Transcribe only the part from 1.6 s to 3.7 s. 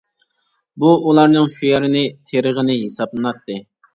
يەرنى تېرىغىنى ھېسابلىناتتى.